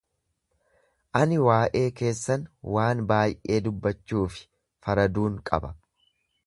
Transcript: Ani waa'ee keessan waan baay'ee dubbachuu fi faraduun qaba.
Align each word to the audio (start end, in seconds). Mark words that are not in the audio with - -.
Ani 1.19 1.37
waa'ee 1.47 1.83
keessan 2.01 2.47
waan 2.77 3.05
baay'ee 3.13 3.61
dubbachuu 3.69 4.27
fi 4.39 4.45
faraduun 4.87 5.39
qaba. 5.51 5.75